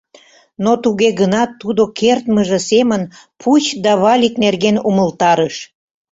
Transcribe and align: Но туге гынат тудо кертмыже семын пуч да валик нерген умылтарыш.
Но 0.63 0.71
туге 0.83 1.09
гынат 1.19 1.51
тудо 1.61 1.83
кертмыже 1.99 2.59
семын 2.69 3.01
пуч 3.41 3.63
да 3.83 3.91
валик 4.03 4.33
нерген 4.43 4.77
умылтарыш. 4.89 5.55